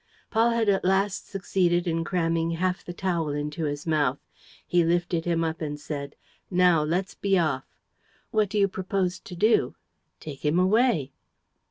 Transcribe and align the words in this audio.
Paul 0.31 0.49
had 0.49 0.67
at 0.67 0.83
last 0.83 1.27
succeeded 1.27 1.85
in 1.85 2.03
cramming 2.03 2.49
half 2.57 2.83
the 2.83 2.91
towel 2.91 3.29
into 3.33 3.65
his 3.65 3.85
mouth. 3.85 4.17
He 4.65 4.83
lifted 4.83 5.25
him 5.25 5.43
up 5.43 5.61
and 5.61 5.79
said: 5.79 6.15
"Now 6.49 6.81
let's 6.83 7.13
be 7.13 7.37
off." 7.37 7.65
"What 8.31 8.49
do 8.49 8.57
you 8.57 8.67
propose 8.67 9.19
to 9.19 9.35
do?" 9.35 9.75
"Take 10.19 10.43
him 10.43 10.57
away." 10.57 11.11